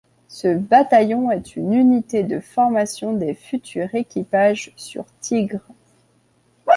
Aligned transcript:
Ce 0.29 0.47
bataillon 0.57 1.29
est 1.29 1.55
une 1.55 1.73
unité 1.75 2.23
de 2.23 2.39
formation 2.39 3.13
des 3.13 3.35
futurs 3.35 3.93
équipages 3.93 4.73
sur 4.75 5.05
Tigre. 5.19 5.61